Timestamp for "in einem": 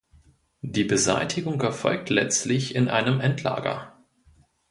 2.73-3.19